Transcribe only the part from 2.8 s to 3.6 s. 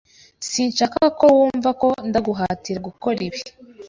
gukora ibi.